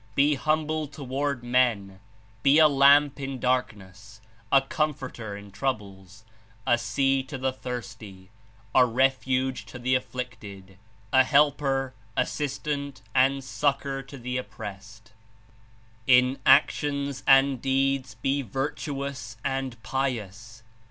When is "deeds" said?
17.61-18.15